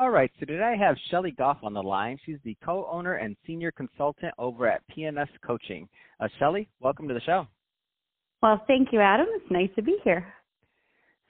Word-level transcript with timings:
All 0.00 0.10
right, 0.10 0.30
so 0.38 0.46
today 0.46 0.62
I 0.62 0.76
have 0.76 0.96
Shelly 1.10 1.32
Goff 1.32 1.56
on 1.64 1.74
the 1.74 1.82
line. 1.82 2.20
She's 2.24 2.38
the 2.44 2.56
co-owner 2.64 3.14
and 3.14 3.36
senior 3.44 3.72
consultant 3.72 4.32
over 4.38 4.68
at 4.68 4.80
PNS 4.96 5.26
Coaching. 5.44 5.88
Uh, 6.20 6.28
Shelly, 6.38 6.68
welcome 6.78 7.08
to 7.08 7.14
the 7.14 7.20
show. 7.22 7.48
Well, 8.40 8.62
thank 8.68 8.92
you, 8.92 9.00
Adam. 9.00 9.26
It's 9.30 9.50
nice 9.50 9.70
to 9.74 9.82
be 9.82 9.96
here. 10.04 10.32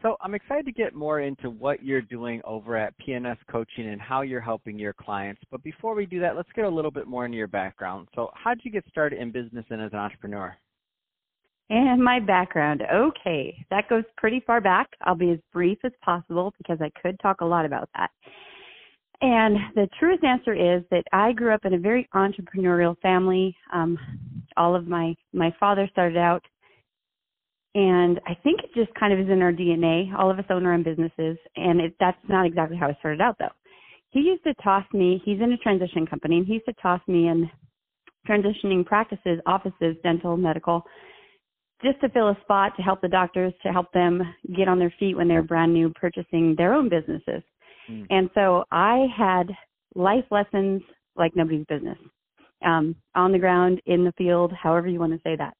So 0.02 0.16
I'm 0.20 0.34
excited 0.34 0.66
to 0.66 0.73
get 0.73 0.95
more 0.95 1.20
into 1.20 1.48
what 1.48 1.82
you're 1.82 2.02
doing 2.02 2.42
over 2.45 2.76
at 2.76 2.92
PNS 2.98 3.38
Coaching 3.50 3.88
and 3.88 4.02
how 4.02 4.20
you're 4.20 4.42
helping 4.42 4.78
your 4.78 4.92
clients. 4.92 5.40
But 5.50 5.62
before 5.62 5.95
we 5.95 6.04
do 6.04 6.20
that, 6.20 6.37
let's 6.37 6.52
get 6.54 6.66
a 6.66 6.68
little 6.68 6.90
bit 6.90 7.06
more 7.06 7.24
into 7.24 7.38
your 7.38 7.46
background. 7.46 8.09
So 8.14 8.30
how 8.34 8.52
did 8.52 8.66
you 8.66 8.70
get 8.70 8.84
started 8.90 9.18
in 9.18 9.32
business 9.32 9.64
and 9.70 9.80
as 9.80 9.95
an 9.95 9.98
entrepreneur? 9.98 10.54
And 11.70 12.04
my 12.04 12.20
background. 12.20 12.82
Okay, 12.93 13.65
that 13.71 13.88
goes 13.88 14.04
pretty 14.18 14.43
far 14.46 14.60
back. 14.60 14.88
I'll 15.04 15.15
be 15.15 15.30
as 15.30 15.38
brief 15.54 15.78
as 15.84 15.93
possible 16.02 16.52
because 16.59 16.78
I 16.82 16.90
could 17.00 17.18
talk 17.21 17.40
a 17.40 17.46
lot 17.46 17.65
about 17.65 17.88
that. 17.96 18.10
And 19.21 19.57
the 19.74 19.88
truest 19.99 20.23
answer 20.23 20.55
is 20.55 20.85
that 20.91 21.02
I 21.13 21.33
grew 21.33 21.52
up 21.52 21.65
in 21.65 21.74
a 21.74 21.79
very 21.79 22.09
entrepreneurial 22.15 22.97
family. 23.01 23.57
Um, 23.73 23.99
all 24.57 24.77
of 24.77 24.87
my 24.87 25.15
my 25.33 25.52
father 25.59 25.88
started 25.91 26.16
out, 26.16 26.45
and 27.74 28.21
I 28.27 28.35
think 28.45 28.61
it 28.61 28.71
just 28.74 28.95
kind 28.95 29.13
of 29.13 29.19
is 29.19 29.29
in 29.29 29.43
our 29.43 29.52
DNA. 29.52 30.16
All 30.16 30.30
of 30.30 30.39
us 30.39 30.45
own 30.51 30.65
our 30.66 30.74
own 30.74 30.85
businesses, 30.85 31.37
and 31.57 31.80
it, 31.80 31.95
that's 31.99 32.19
not 32.29 32.46
exactly 32.46 32.77
how 32.77 32.89
I 32.89 32.96
started 33.01 33.21
out 33.21 33.37
though. 33.41 33.49
He 34.11 34.21
used 34.21 34.45
to 34.45 34.55
toss 34.63 34.85
me. 34.93 35.21
He's 35.24 35.41
in 35.41 35.52
a 35.52 35.57
transition 35.59 36.07
company, 36.07 36.39
and 36.39 36.46
he 36.46 36.55
used 36.55 36.66
to 36.66 36.74
toss 36.80 37.01
me 37.09 37.27
in 37.29 37.51
transitioning 38.29 38.87
practices, 38.87 39.41
offices, 39.46 39.96
dental, 40.05 40.37
medical, 40.37 40.85
just 41.83 42.01
to 42.01 42.09
fill 42.11 42.29
a 42.29 42.39
spot 42.43 42.73
to 42.77 42.83
help 42.83 43.01
the 43.01 43.09
doctors 43.09 43.52
to 43.65 43.73
help 43.73 43.93
them 43.93 44.23
get 44.57 44.69
on 44.69 44.79
their 44.79 44.93
feet 44.99 45.16
when 45.16 45.27
they're 45.29 45.43
brand 45.43 45.73
new 45.73 45.91
purchasing 45.91 46.55
their 46.57 46.74
own 46.74 46.89
businesses. 46.89 47.43
Mm. 47.90 48.06
And 48.10 48.30
so 48.34 48.64
I 48.70 49.06
had 49.16 49.50
life 49.94 50.24
lessons 50.30 50.82
like 51.16 51.34
nobody's 51.34 51.66
business 51.66 51.98
um, 52.64 52.94
on 53.14 53.32
the 53.32 53.38
ground, 53.38 53.80
in 53.86 54.04
the 54.04 54.12
field, 54.12 54.52
however 54.52 54.88
you 54.88 54.98
want 54.98 55.12
to 55.12 55.20
say 55.22 55.36
that. 55.36 55.54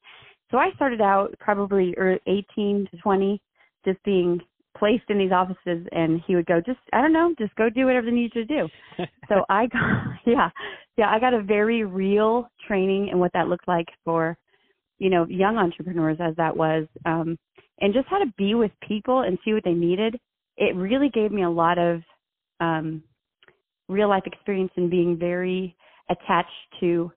So 0.51 0.57
I 0.57 0.71
started 0.77 1.01
out 1.01 1.35
probably 1.39 1.95
18 2.27 2.89
to 2.91 2.97
20, 3.03 3.41
just 3.85 4.03
being 4.05 4.41
placed 4.77 5.05
in 5.09 5.19
these 5.19 5.33
offices, 5.33 5.87
and 5.93 6.23
he 6.27 6.37
would 6.37 6.47
go, 6.47 6.61
just 6.65 6.79
I 6.93 7.03
don't 7.03 7.13
know, 7.13 7.35
just 7.39 7.55
go 7.57 7.69
do 7.69 7.87
whatever 7.87 8.07
they 8.07 8.13
need 8.13 8.33
you 8.35 8.45
to 8.45 8.47
do. 8.47 8.69
so 9.29 9.45
I 9.49 9.67
got, 9.67 9.83
yeah, 10.27 10.49
yeah, 10.97 11.11
I 11.11 11.19
got 11.19 11.35
a 11.35 11.43
very 11.43 11.85
real 11.85 12.49
training 12.67 13.09
in 13.13 13.19
what 13.19 13.33
that 13.35 13.49
looked 13.49 13.69
like 13.69 13.89
for, 14.05 14.37
you 14.99 15.11
know, 15.11 15.27
young 15.29 15.57
entrepreneurs 15.57 16.19
as 16.21 16.35
that 16.37 16.57
was, 16.57 16.87
um, 17.05 17.37
and 17.81 17.95
just 17.95 18.09
how 18.09 18.19
to 18.19 18.33
be 18.37 18.55
with 18.55 18.73
people 18.87 19.21
and 19.21 19.39
see 19.45 19.53
what 19.53 19.65
they 19.65 19.73
needed. 19.73 20.19
It 20.57 20.75
really 20.75 21.09
gave 21.11 21.31
me 21.31 21.45
a 21.45 21.51
lot 21.51 21.79
of 21.79 22.01
um, 22.61 23.03
real 23.89 24.09
life 24.09 24.25
experience 24.27 24.73
and 24.77 24.91
being 24.91 25.17
very 25.19 25.77
attached 26.11 26.51
to 26.81 27.11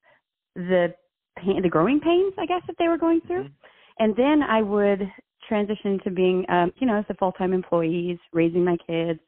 the 0.56 0.94
pain, 1.38 1.62
the 1.62 1.69
growing 1.69 2.00
pains, 2.00 2.34
I 2.38 2.46
guess, 2.46 2.62
that 2.68 2.75
they 2.79 2.88
were 2.88 2.97
going 2.97 3.22
through. 3.28 3.44
Mm-hmm. 3.44 4.03
And 4.03 4.16
then 4.16 4.41
I 4.47 4.62
would 4.62 5.01
transition 5.47 6.00
to 6.03 6.12
being, 6.12 6.46
um, 6.50 6.72
you 6.78 6.88
know, 6.88 6.97
as 6.97 7.06
a 7.09 7.13
full 7.16 7.31
time 7.34 7.53
employee, 7.53 8.19
raising 8.34 8.63
my 8.63 8.78
kids, 8.88 9.19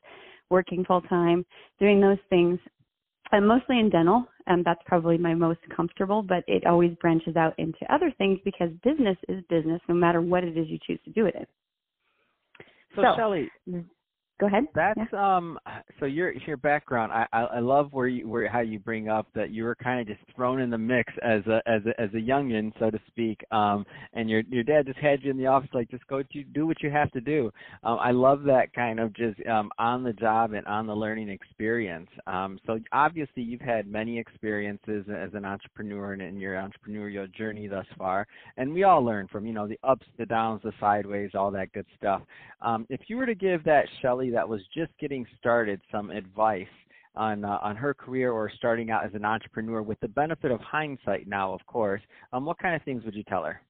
working 0.50 0.84
full 0.86 1.02
time, 1.02 1.46
doing 1.80 2.00
those 2.00 2.18
things. 2.30 2.60
I'm 3.32 3.48
mostly 3.48 3.80
in 3.80 3.90
dental, 3.90 4.26
and 4.46 4.64
that's 4.64 4.82
probably 4.86 5.18
my 5.18 5.34
most 5.34 5.60
comfortable, 5.76 6.22
but 6.22 6.44
it 6.48 6.66
always 6.68 6.94
branches 7.02 7.36
out 7.36 7.58
into 7.58 7.80
other 7.90 8.14
things 8.18 8.40
because 8.46 8.70
business 8.84 9.18
is 9.28 9.44
business 9.50 9.82
no 9.90 9.96
matter 9.96 10.22
what 10.22 10.44
it 10.44 10.56
is 10.56 10.68
you 10.68 10.78
choose 10.86 11.00
to 11.06 11.12
do 11.12 11.26
it 11.26 11.36
in. 11.36 11.46
So, 12.96 13.02
so 13.02 13.14
Shelly, 13.18 13.50
mm 13.68 13.86
go 14.40 14.48
ahead. 14.48 14.66
That's 14.76 15.00
yeah. 15.12 15.38
um. 15.38 15.58
So 16.00 16.06
your 16.06 16.34
your 16.48 16.58
background, 16.58 17.12
I, 17.12 17.28
I 17.32 17.42
I 17.44 17.60
love 17.60 17.94
where 17.94 18.08
you 18.08 18.28
where 18.28 18.48
how 18.50 18.60
you 18.62 18.80
bring 18.80 19.10
up 19.10 19.28
that 19.36 19.52
you 19.52 19.64
were 19.64 19.76
kind 19.76 20.02
of 20.02 20.08
just 20.08 20.20
thrown 20.36 20.60
in 20.60 20.70
the 20.70 20.78
mix 20.78 21.14
as 21.24 21.46
a 21.48 21.62
as 21.68 21.82
a 21.86 22.02
as 22.02 22.10
a 22.14 22.18
youngin, 22.18 22.72
so 22.80 22.90
to 22.90 23.00
speak. 23.14 23.44
Um, 23.52 23.86
and 24.14 24.30
your 24.30 24.42
your 24.50 24.64
dad 24.64 24.88
just 24.88 25.00
had 25.00 25.24
you 25.24 25.32
in 25.32 25.38
the 25.38 25.48
office 25.48 25.70
like 25.74 25.90
just 25.90 26.06
go 26.08 26.22
to 26.24 26.44
do 26.44 26.66
what 26.66 26.82
you 26.82 26.90
have 26.90 27.12
to 27.12 27.22
do. 27.22 27.52
Um, 27.84 27.98
I 28.02 28.12
love 28.12 28.44
that 28.44 28.74
kind 28.74 29.00
of 29.00 29.14
just 29.14 29.40
um 29.48 29.72
on 29.78 30.04
the 30.04 30.14
job 30.14 30.54
and 30.54 30.66
on 30.66 30.88
the 30.88 30.96
learning 30.96 31.30
experience. 31.30 32.10
Um, 32.28 32.60
so 32.66 32.80
obviously 32.92 33.44
you've 33.44 33.62
had 33.62 33.88
many 33.88 34.18
experiences 34.18 35.06
as 35.16 35.30
an 35.34 35.46
entrepreneur 35.46 36.14
and 36.14 36.22
in 36.22 36.40
your 36.40 36.56
entrepreneurial 36.56 37.32
journey 37.34 37.68
thus 37.68 37.86
far, 37.98 38.28
and 38.58 38.74
we 38.74 38.84
all 38.84 39.04
learn 39.04 39.28
from 39.28 39.46
you 39.46 39.54
know 39.54 39.68
the 39.68 39.80
ups, 39.84 40.06
the 40.18 40.26
downs, 40.26 40.62
the 40.64 40.74
sideways, 40.80 41.32
all 41.34 41.52
that 41.52 41.72
good 41.74 41.86
stuff. 41.98 42.22
Um, 42.62 42.86
if 42.90 43.02
you 43.08 43.18
were 43.18 43.26
to 43.26 43.36
give 43.36 43.64
that 43.66 43.86
Shelly 44.02 44.30
that 44.32 44.48
was 44.48 44.62
just 44.76 44.92
getting 45.00 45.26
started 45.40 45.82
some 45.92 46.10
advice 46.10 46.68
on 47.16 47.46
uh, 47.46 47.60
on 47.62 47.76
her 47.76 47.94
career 47.94 48.32
or 48.32 48.52
starting 48.58 48.92
out 48.92 49.06
as 49.06 49.14
an 49.14 49.26
entrepreneur 49.26 49.82
with 49.82 50.00
the 50.00 50.08
benefit 50.08 50.52
of 50.52 50.60
hindsight 50.62 51.28
now 51.28 51.54
of 51.54 51.66
course. 51.66 52.02
Um, 52.32 52.46
what 52.46 52.60
kind 52.60 52.76
of 52.76 52.84
things 52.84 53.04
would 53.06 53.16
you 53.16 53.24
tell 53.24 53.44
her? 53.44 53.62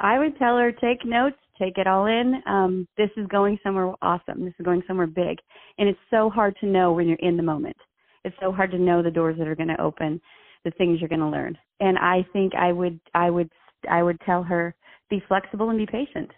I 0.00 0.18
would 0.18 0.38
tell 0.38 0.56
her 0.56 0.72
take 0.72 1.04
notes 1.04 1.36
take 1.58 1.76
it 1.76 1.86
all 1.86 2.06
in. 2.06 2.40
Um, 2.46 2.86
this 2.96 3.10
is 3.16 3.26
going 3.26 3.58
somewhere 3.62 3.92
awesome. 4.00 4.44
This 4.44 4.54
is 4.58 4.64
going 4.64 4.82
somewhere 4.86 5.06
big. 5.06 5.38
And 5.78 5.88
it's 5.88 5.98
so 6.10 6.30
hard 6.30 6.56
to 6.60 6.66
know 6.66 6.92
when 6.92 7.08
you're 7.08 7.18
in 7.18 7.36
the 7.36 7.42
moment. 7.42 7.76
It's 8.24 8.36
so 8.40 8.52
hard 8.52 8.70
to 8.72 8.78
know 8.78 9.02
the 9.02 9.10
doors 9.10 9.36
that 9.38 9.48
are 9.48 9.56
going 9.56 9.68
to 9.68 9.80
open 9.80 10.20
the 10.64 10.70
things 10.72 11.00
you're 11.00 11.08
going 11.08 11.20
to 11.20 11.28
learn. 11.28 11.56
And 11.80 11.98
i 11.98 12.26
think 12.32 12.54
i 12.54 12.72
would 12.72 12.98
i 13.14 13.30
would 13.30 13.50
i 13.90 14.02
would 14.02 14.20
tell 14.26 14.42
her 14.42 14.74
be 15.08 15.22
flexible 15.28 15.70
and 15.70 15.78
be 15.78 15.86
patient 15.86 16.30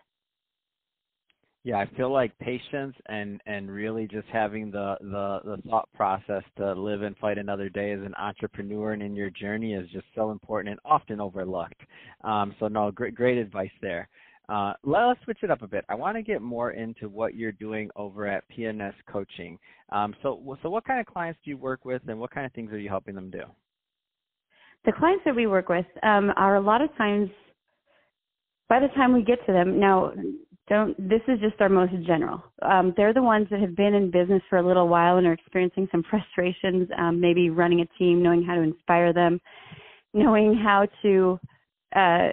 yeah, 1.63 1.77
I 1.77 1.87
feel 1.97 2.11
like 2.11 2.37
patience 2.39 2.95
and 3.07 3.41
and 3.45 3.71
really 3.71 4.07
just 4.07 4.27
having 4.33 4.71
the 4.71 4.97
the 5.01 5.41
the 5.45 5.69
thought 5.69 5.89
process 5.95 6.43
to 6.57 6.73
live 6.73 7.03
and 7.03 7.17
fight 7.19 7.37
another 7.37 7.69
day 7.69 7.93
as 7.93 8.01
an 8.01 8.15
entrepreneur 8.15 8.93
and 8.93 9.03
in 9.03 9.15
your 9.15 9.29
journey 9.31 9.75
is 9.75 9.89
just 9.91 10.07
so 10.15 10.31
important 10.31 10.71
and 10.71 10.81
often 10.87 11.21
overlooked. 11.21 11.81
Um, 12.25 12.55
so 12.59 12.69
no, 12.69 12.91
great 12.91 13.15
great 13.15 13.37
advice 13.37 13.71
there. 13.83 14.09
Uh, 14.49 14.73
let's 14.83 15.23
switch 15.25 15.39
it 15.43 15.51
up 15.51 15.63
a 15.63 15.69
bit. 15.69 15.85
I 15.89 15.95
want 15.95 16.17
to 16.17 16.23
get 16.23 16.43
more 16.43 16.73
into 16.73 17.09
what 17.09 17.37
you're 17.37 17.53
doing 17.53 17.89
over 17.95 18.27
at 18.27 18.43
PNS 18.51 18.95
Coaching. 19.07 19.59
Um, 19.91 20.15
so 20.23 20.57
so 20.63 20.71
what 20.71 20.85
kind 20.87 20.99
of 20.99 21.07
clients 21.07 21.39
do 21.45 21.51
you 21.51 21.59
work 21.59 21.85
with, 21.85 22.01
and 22.09 22.19
what 22.19 22.31
kind 22.31 22.47
of 22.47 22.53
things 22.53 22.73
are 22.73 22.79
you 22.79 22.89
helping 22.89 23.15
them 23.15 23.31
do? 23.31 23.43
The 24.87 24.93
clients 24.93 25.25
that 25.27 25.37
we 25.37 25.47
work 25.47 25.69
with 25.69 25.85
um, 26.03 26.33
are 26.37 26.57
a 26.57 26.61
lot 26.61 26.81
of 26.81 26.89
times 26.97 27.29
by 28.71 28.81
the 28.81 28.89
time 28.97 29.13
we 29.13 29.23
get 29.23 29.45
to 29.45 29.53
them 29.53 29.79
now 29.79 30.13
don't 30.71 30.97
this 30.97 31.21
is 31.29 31.39
just 31.41 31.61
our 31.61 31.69
most 31.69 31.93
general. 32.07 32.43
Um, 32.63 32.95
they're 32.97 33.13
the 33.13 33.23
ones 33.23 33.49
that 33.51 33.61
have 33.61 33.77
been 33.77 33.93
in 33.93 34.11
business 34.11 34.43
for 34.49 34.59
a 34.59 34.67
little 34.67 34.89
while 34.89 35.19
and 35.19 35.27
are 35.27 35.35
experiencing 35.35 35.89
some 35.93 36.03
frustrations 36.11 36.89
um, 36.99 37.21
maybe 37.21 37.51
running 37.51 37.81
a 37.81 37.99
team 37.99 38.23
knowing 38.23 38.43
how 38.43 38.55
to 38.55 38.63
inspire 38.63 39.13
them 39.13 39.39
knowing 40.15 40.55
how 40.55 40.87
to 41.03 41.39
uh, 41.95 42.29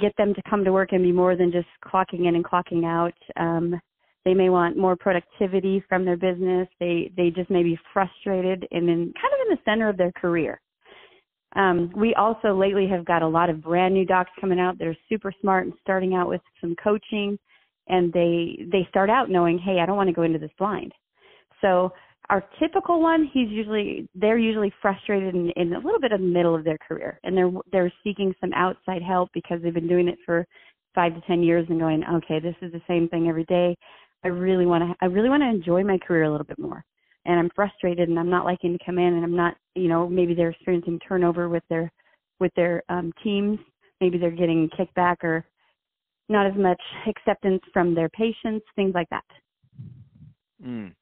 get 0.00 0.16
them 0.16 0.34
to 0.34 0.42
come 0.48 0.64
to 0.64 0.72
work 0.72 0.92
and 0.92 1.02
be 1.02 1.12
more 1.12 1.36
than 1.36 1.52
just 1.52 1.66
clocking 1.84 2.26
in 2.28 2.36
and 2.36 2.44
clocking 2.44 2.84
out. 2.84 3.14
Um, 3.36 3.80
they 4.24 4.34
may 4.34 4.48
want 4.48 4.76
more 4.76 4.94
productivity 4.94 5.82
from 5.88 6.04
their 6.04 6.16
business. 6.16 6.68
They 6.78 7.10
they 7.16 7.30
just 7.30 7.50
may 7.50 7.64
be 7.64 7.78
frustrated 7.92 8.66
and 8.70 8.88
in 8.88 9.12
kind 9.20 9.34
of 9.34 9.48
in 9.48 9.56
the 9.56 9.58
center 9.64 9.88
of 9.88 9.96
their 9.96 10.12
career. 10.12 10.60
Um, 11.56 11.92
we 11.94 12.14
also 12.14 12.54
lately 12.56 12.88
have 12.88 13.04
got 13.04 13.22
a 13.22 13.28
lot 13.28 13.50
of 13.50 13.62
brand 13.62 13.92
new 13.92 14.06
docs 14.06 14.30
coming 14.40 14.58
out 14.58 14.78
that 14.78 14.86
are 14.86 14.96
super 15.08 15.34
smart 15.40 15.66
and 15.66 15.74
starting 15.82 16.14
out 16.14 16.28
with 16.28 16.40
some 16.60 16.74
coaching 16.82 17.38
and 17.88 18.12
they 18.12 18.66
they 18.70 18.86
start 18.88 19.10
out 19.10 19.30
knowing, 19.30 19.58
hey, 19.58 19.78
I 19.80 19.86
don't 19.86 19.96
want 19.96 20.08
to 20.08 20.14
go 20.14 20.22
into 20.22 20.38
this 20.38 20.50
blind. 20.58 20.92
So 21.60 21.92
our 22.30 22.44
typical 22.60 23.00
one, 23.00 23.28
he's 23.32 23.48
usually 23.50 24.08
they're 24.14 24.38
usually 24.38 24.72
frustrated 24.80 25.34
in, 25.34 25.50
in 25.56 25.72
a 25.72 25.78
little 25.78 26.00
bit 26.00 26.12
of 26.12 26.20
the 26.20 26.26
middle 26.26 26.54
of 26.54 26.64
their 26.64 26.78
career, 26.86 27.18
and 27.24 27.36
they're 27.36 27.50
they're 27.70 27.92
seeking 28.04 28.34
some 28.40 28.52
outside 28.54 29.02
help 29.02 29.30
because 29.34 29.60
they've 29.62 29.74
been 29.74 29.88
doing 29.88 30.08
it 30.08 30.18
for 30.24 30.46
five 30.94 31.14
to 31.14 31.20
ten 31.26 31.42
years 31.42 31.66
and 31.68 31.80
going, 31.80 32.04
okay, 32.04 32.38
this 32.38 32.54
is 32.62 32.72
the 32.72 32.82
same 32.86 33.08
thing 33.08 33.28
every 33.28 33.44
day. 33.44 33.76
I 34.24 34.28
really 34.28 34.66
want 34.66 34.84
to 34.84 34.94
I 35.00 35.06
really 35.06 35.28
want 35.28 35.42
to 35.42 35.48
enjoy 35.48 35.82
my 35.82 35.98
career 35.98 36.24
a 36.24 36.30
little 36.30 36.46
bit 36.46 36.58
more, 36.58 36.84
and 37.26 37.38
I'm 37.38 37.50
frustrated 37.54 38.08
and 38.08 38.18
I'm 38.18 38.30
not 38.30 38.44
liking 38.44 38.78
to 38.78 38.84
come 38.84 38.98
in 38.98 39.14
and 39.14 39.24
I'm 39.24 39.36
not 39.36 39.56
you 39.74 39.88
know 39.88 40.08
maybe 40.08 40.34
they're 40.34 40.50
experiencing 40.50 41.00
turnover 41.06 41.48
with 41.48 41.64
their 41.68 41.90
with 42.40 42.52
their 42.56 42.82
um, 42.88 43.12
teams, 43.22 43.58
maybe 44.00 44.18
they're 44.18 44.30
getting 44.30 44.68
kickback 44.78 45.16
or 45.22 45.46
not 46.32 46.46
as 46.46 46.56
much 46.56 46.80
acceptance 47.06 47.62
from 47.72 47.94
their 47.94 48.08
patients, 48.08 48.66
things 48.74 48.92
like 48.94 49.08
that. 49.10 49.24
Mm. 50.64 50.92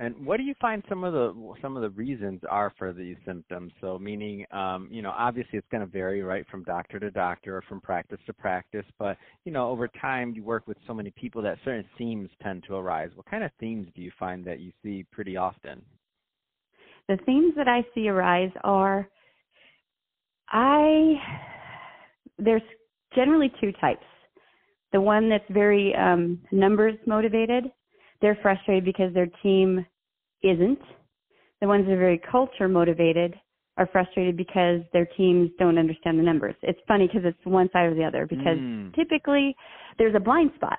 And 0.00 0.24
what 0.24 0.38
do 0.38 0.44
you 0.44 0.54
find 0.58 0.82
some 0.88 1.04
of 1.04 1.12
the 1.12 1.54
some 1.60 1.76
of 1.76 1.82
the 1.82 1.90
reasons 1.90 2.40
are 2.48 2.72
for 2.78 2.94
these 2.94 3.16
symptoms? 3.26 3.70
So 3.82 3.98
meaning, 3.98 4.46
um, 4.50 4.88
you 4.90 5.02
know, 5.02 5.12
obviously 5.14 5.58
it's 5.58 5.68
going 5.70 5.82
to 5.82 5.86
vary, 5.86 6.22
right, 6.22 6.46
from 6.50 6.64
doctor 6.64 6.98
to 6.98 7.10
doctor 7.10 7.58
or 7.58 7.62
from 7.68 7.82
practice 7.82 8.18
to 8.24 8.32
practice. 8.32 8.86
But 8.98 9.18
you 9.44 9.52
know, 9.52 9.68
over 9.68 9.88
time 10.00 10.32
you 10.34 10.42
work 10.42 10.66
with 10.66 10.78
so 10.86 10.94
many 10.94 11.12
people 11.20 11.42
that 11.42 11.58
certain 11.66 11.84
themes 11.98 12.30
tend 12.42 12.64
to 12.68 12.76
arise. 12.76 13.10
What 13.14 13.26
kind 13.26 13.44
of 13.44 13.50
themes 13.60 13.88
do 13.94 14.00
you 14.00 14.10
find 14.18 14.42
that 14.46 14.60
you 14.60 14.72
see 14.82 15.04
pretty 15.12 15.36
often? 15.36 15.82
The 17.08 17.18
themes 17.26 17.52
that 17.56 17.68
I 17.68 17.84
see 17.94 18.08
arise 18.08 18.52
are, 18.64 19.06
I 20.48 21.14
there's 22.38 22.62
generally 23.14 23.52
two 23.60 23.72
types. 23.82 24.06
The 24.92 25.00
one 25.00 25.28
that's 25.28 25.44
very 25.50 25.94
um, 25.94 26.40
numbers 26.50 26.96
motivated, 27.06 27.64
they're 28.20 28.38
frustrated 28.42 28.84
because 28.84 29.14
their 29.14 29.28
team 29.42 29.86
isn't. 30.42 30.80
The 31.60 31.68
ones 31.68 31.86
that 31.86 31.92
are 31.92 31.98
very 31.98 32.20
culture 32.30 32.68
motivated 32.68 33.34
are 33.76 33.88
frustrated 33.92 34.36
because 34.36 34.80
their 34.92 35.06
teams 35.16 35.50
don't 35.58 35.78
understand 35.78 36.18
the 36.18 36.22
numbers. 36.22 36.54
It's 36.62 36.80
funny 36.88 37.06
because 37.06 37.22
it's 37.24 37.38
one 37.44 37.70
side 37.72 37.86
or 37.86 37.94
the 37.94 38.04
other 38.04 38.26
because 38.26 38.58
mm. 38.58 38.94
typically 38.94 39.54
there's 39.98 40.14
a 40.14 40.20
blind 40.20 40.50
spot. 40.56 40.78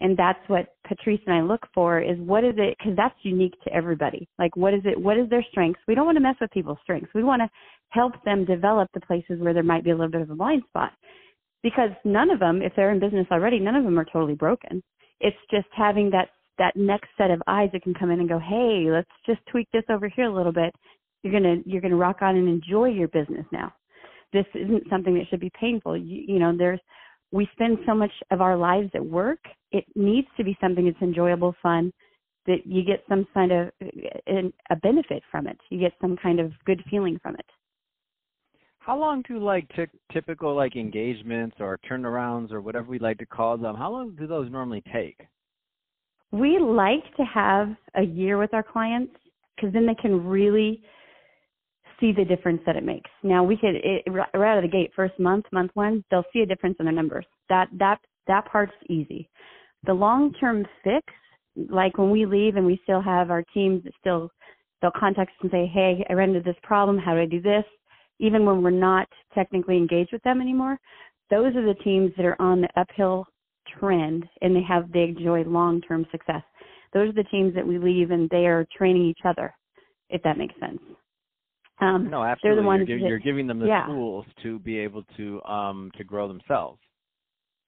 And 0.00 0.16
that's 0.16 0.40
what 0.48 0.74
Patrice 0.86 1.20
and 1.26 1.34
I 1.36 1.42
look 1.42 1.64
for 1.72 2.00
is 2.00 2.18
what 2.18 2.42
is 2.42 2.54
it 2.56 2.76
because 2.76 2.96
that's 2.96 3.14
unique 3.22 3.54
to 3.64 3.72
everybody. 3.72 4.28
Like 4.38 4.56
what 4.56 4.74
is 4.74 4.82
it 4.84 5.00
what 5.00 5.16
is 5.16 5.30
their 5.30 5.44
strengths? 5.50 5.80
We 5.86 5.94
don't 5.94 6.06
want 6.06 6.16
to 6.16 6.22
mess 6.22 6.34
with 6.40 6.50
people's 6.50 6.78
strengths. 6.82 7.14
We 7.14 7.22
want 7.22 7.40
to 7.40 7.48
help 7.90 8.12
them 8.24 8.44
develop 8.44 8.90
the 8.94 9.00
places 9.00 9.38
where 9.38 9.54
there 9.54 9.62
might 9.62 9.84
be 9.84 9.90
a 9.90 9.94
little 9.94 10.10
bit 10.10 10.22
of 10.22 10.30
a 10.30 10.34
blind 10.34 10.62
spot. 10.68 10.92
Because 11.62 11.90
none 12.04 12.30
of 12.30 12.40
them, 12.40 12.60
if 12.62 12.72
they're 12.74 12.90
in 12.90 12.98
business 12.98 13.26
already, 13.30 13.58
none 13.58 13.76
of 13.76 13.84
them 13.84 13.98
are 13.98 14.04
totally 14.04 14.34
broken. 14.34 14.82
It's 15.20 15.36
just 15.50 15.68
having 15.76 16.10
that 16.10 16.28
that 16.58 16.76
next 16.76 17.08
set 17.16 17.30
of 17.30 17.42
eyes 17.46 17.70
that 17.72 17.82
can 17.82 17.94
come 17.94 18.10
in 18.10 18.20
and 18.20 18.28
go, 18.28 18.38
hey, 18.38 18.86
let's 18.90 19.08
just 19.26 19.40
tweak 19.50 19.68
this 19.72 19.84
over 19.88 20.08
here 20.08 20.26
a 20.26 20.34
little 20.34 20.52
bit. 20.52 20.74
You're 21.22 21.32
gonna 21.32 21.56
you're 21.64 21.80
gonna 21.80 21.96
rock 21.96 22.18
on 22.20 22.36
and 22.36 22.48
enjoy 22.48 22.86
your 22.86 23.08
business 23.08 23.46
now. 23.52 23.72
This 24.32 24.46
isn't 24.54 24.88
something 24.90 25.14
that 25.14 25.28
should 25.28 25.40
be 25.40 25.52
painful. 25.58 25.96
You, 25.96 26.24
you 26.26 26.38
know, 26.38 26.56
there's 26.56 26.80
we 27.30 27.48
spend 27.52 27.78
so 27.86 27.94
much 27.94 28.10
of 28.30 28.40
our 28.40 28.56
lives 28.56 28.90
at 28.94 29.04
work. 29.04 29.38
It 29.70 29.84
needs 29.94 30.28
to 30.36 30.44
be 30.44 30.56
something 30.60 30.84
that's 30.84 31.00
enjoyable, 31.00 31.54
fun, 31.62 31.92
that 32.46 32.58
you 32.66 32.84
get 32.84 33.04
some 33.08 33.26
kind 33.32 33.52
of 33.52 33.68
uh, 33.82 34.48
a 34.70 34.76
benefit 34.76 35.22
from 35.30 35.46
it. 35.46 35.58
You 35.70 35.78
get 35.80 35.92
some 36.00 36.16
kind 36.16 36.40
of 36.40 36.52
good 36.66 36.82
feeling 36.90 37.18
from 37.22 37.36
it. 37.36 37.46
How 38.84 38.98
long 38.98 39.22
do 39.28 39.38
like 39.38 39.68
t- 39.76 39.84
typical 40.12 40.56
like 40.56 40.74
engagements 40.74 41.56
or 41.60 41.78
turnarounds 41.88 42.50
or 42.50 42.60
whatever 42.60 42.88
we 42.88 42.98
like 42.98 43.18
to 43.18 43.26
call 43.26 43.56
them? 43.56 43.76
How 43.76 43.92
long 43.92 44.16
do 44.16 44.26
those 44.26 44.50
normally 44.50 44.82
take? 44.92 45.20
We 46.32 46.58
like 46.58 47.04
to 47.16 47.22
have 47.22 47.76
a 47.94 48.02
year 48.02 48.38
with 48.38 48.52
our 48.52 48.64
clients 48.64 49.14
because 49.54 49.72
then 49.72 49.86
they 49.86 49.94
can 49.94 50.26
really 50.26 50.82
see 52.00 52.10
the 52.10 52.24
difference 52.24 52.60
that 52.66 52.74
it 52.74 52.84
makes. 52.84 53.10
Now 53.22 53.44
we 53.44 53.56
could 53.56 53.76
it, 53.76 54.02
right 54.10 54.28
out 54.34 54.58
of 54.58 54.64
the 54.64 54.68
gate, 54.68 54.90
first 54.96 55.16
month, 55.20 55.44
month 55.52 55.70
one, 55.74 56.02
they'll 56.10 56.24
see 56.32 56.40
a 56.40 56.46
difference 56.46 56.76
in 56.80 56.86
their 56.86 56.94
numbers. 56.94 57.26
That 57.50 57.68
that 57.78 58.00
that 58.26 58.46
part's 58.50 58.72
easy. 58.88 59.30
The 59.86 59.94
long 59.94 60.32
term 60.40 60.66
fix, 60.82 61.06
like 61.70 61.98
when 61.98 62.10
we 62.10 62.26
leave 62.26 62.56
and 62.56 62.66
we 62.66 62.80
still 62.82 63.00
have 63.00 63.30
our 63.30 63.44
teams 63.54 63.84
that 63.84 63.92
still 64.00 64.28
they'll 64.80 64.90
contact 64.90 65.30
us 65.30 65.36
and 65.42 65.52
say, 65.52 65.70
Hey, 65.72 66.04
I 66.10 66.14
ran 66.14 66.30
into 66.30 66.40
this 66.40 66.58
problem, 66.64 66.98
how 66.98 67.14
do 67.14 67.20
I 67.20 67.26
do 67.26 67.40
this? 67.40 67.64
Even 68.22 68.46
when 68.46 68.62
we're 68.62 68.70
not 68.70 69.08
technically 69.34 69.76
engaged 69.76 70.12
with 70.12 70.22
them 70.22 70.40
anymore, 70.40 70.78
those 71.28 71.54
are 71.56 71.66
the 71.66 71.78
teams 71.82 72.12
that 72.16 72.24
are 72.24 72.40
on 72.40 72.60
the 72.60 72.68
uphill 72.80 73.26
trend 73.78 74.24
and 74.40 74.54
they 74.54 74.62
have 74.62 74.90
they 74.92 75.02
enjoy 75.02 75.42
long 75.42 75.80
term 75.82 76.06
success. 76.10 76.42
Those 76.92 77.08
are 77.08 77.22
the 77.22 77.24
teams 77.24 77.54
that 77.54 77.66
we 77.66 77.78
leave 77.78 78.10
and 78.10 78.30
they 78.30 78.46
are 78.46 78.66
training 78.76 79.04
each 79.04 79.24
other, 79.24 79.52
if 80.08 80.22
that 80.22 80.38
makes 80.38 80.54
sense. 80.60 80.78
Um, 81.80 82.10
no, 82.10 82.22
absolutely. 82.22 82.56
They're 82.56 82.62
the 82.62 82.66
ones 82.66 82.88
you're, 82.88 83.00
that, 83.00 83.08
you're 83.08 83.18
giving 83.18 83.46
them 83.46 83.58
the 83.58 83.66
yeah. 83.66 83.86
tools 83.86 84.24
to 84.44 84.60
be 84.60 84.78
able 84.78 85.02
to 85.16 85.42
um, 85.42 85.90
to 85.96 86.04
grow 86.04 86.28
themselves. 86.28 86.80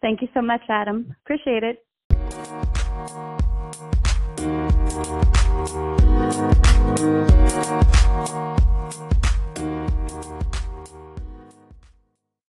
Thank 0.02 0.22
you 0.22 0.28
so 0.34 0.42
much, 0.42 0.62
Adam. 0.70 1.16
Appreciate 1.26 1.64
it. 1.64 1.84